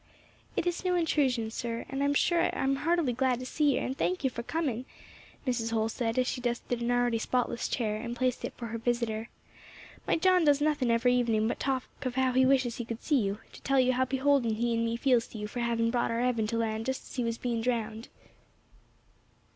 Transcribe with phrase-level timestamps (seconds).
[0.57, 3.75] "It is no intrusion, sir, and I am sure I am heartily glad to see
[3.75, 4.85] yer, and thank ye for coming,"
[5.45, 5.71] Mrs.
[5.73, 9.29] Holl said, as she dusted an already spotless chair and placed it for her visitor.
[10.07, 13.19] "My John does nothing every evening but talk of how he wishes he could see
[13.21, 16.09] you, to tell you how beholden he and me feels to you for having brought
[16.09, 18.09] our Evan to land just as he was being drowned."